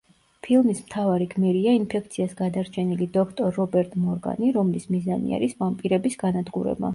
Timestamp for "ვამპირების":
5.63-6.19